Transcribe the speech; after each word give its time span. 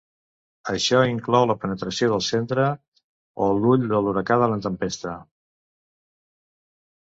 Això 0.71 1.01
inclou 1.09 1.43
la 1.49 1.55
penetració 1.65 2.09
del 2.13 2.23
centre 2.27 2.65
o 3.49 3.51
l'ull 3.59 3.85
de 3.93 4.01
l'huracà 4.07 4.39
de 4.45 4.49
la 4.55 4.59
tempesta. 4.69 5.15